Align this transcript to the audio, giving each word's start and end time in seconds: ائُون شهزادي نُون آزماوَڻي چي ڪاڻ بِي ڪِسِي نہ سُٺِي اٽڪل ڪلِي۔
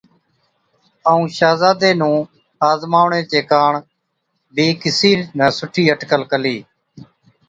ائُون 1.09 1.23
شهزادي 1.37 1.91
نُون 2.01 2.19
آزماوَڻي 2.69 3.21
چي 3.31 3.39
ڪاڻ 3.51 3.71
بِي 4.55 4.67
ڪِسِي 4.81 5.11
نہ 5.37 5.47
سُٺِي 5.57 5.83
اٽڪل 5.93 6.21
ڪلِي۔ 6.31 6.57